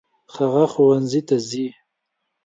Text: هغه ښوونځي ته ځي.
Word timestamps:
هغه 0.35 0.63
ښوونځي 0.73 1.21
ته 1.27 1.35
ځي. 1.49 1.67